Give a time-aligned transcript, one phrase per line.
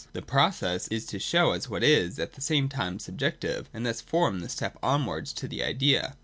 [0.15, 3.85] Its process is to show itself as what is at the same time subjective, and
[3.85, 6.15] thus form the step onwards to the idea.